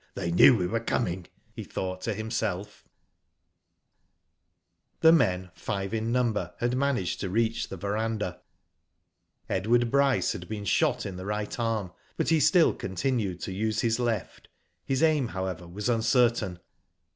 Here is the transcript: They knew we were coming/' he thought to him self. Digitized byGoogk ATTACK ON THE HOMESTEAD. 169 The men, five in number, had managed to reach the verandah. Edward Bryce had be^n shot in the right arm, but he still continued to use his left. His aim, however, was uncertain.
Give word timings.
They 0.15 0.31
knew 0.31 0.57
we 0.57 0.65
were 0.65 0.79
coming/' 0.79 1.27
he 1.53 1.63
thought 1.63 2.01
to 2.01 2.15
him 2.15 2.31
self. 2.31 2.85
Digitized 4.99 5.03
byGoogk 5.03 5.05
ATTACK 5.05 5.05
ON 5.05 5.11
THE 5.11 5.11
HOMESTEAD. 5.11 5.13
169 5.13 5.13
The 5.13 5.13
men, 5.13 5.51
five 5.53 5.93
in 5.93 6.11
number, 6.11 6.53
had 6.57 6.75
managed 6.75 7.19
to 7.19 7.29
reach 7.29 7.69
the 7.69 7.77
verandah. 7.77 8.41
Edward 9.47 9.91
Bryce 9.91 10.31
had 10.31 10.49
be^n 10.49 10.65
shot 10.65 11.05
in 11.05 11.17
the 11.17 11.25
right 11.27 11.59
arm, 11.59 11.91
but 12.17 12.29
he 12.29 12.39
still 12.39 12.73
continued 12.73 13.41
to 13.41 13.51
use 13.53 13.81
his 13.81 13.99
left. 13.99 14.47
His 14.83 15.03
aim, 15.03 15.27
however, 15.27 15.67
was 15.67 15.87
uncertain. 15.87 16.57